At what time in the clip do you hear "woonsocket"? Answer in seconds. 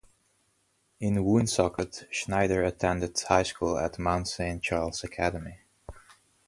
1.23-2.07